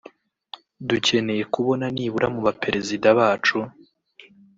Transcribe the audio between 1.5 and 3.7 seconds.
kubona nibura mu Baperezida bacu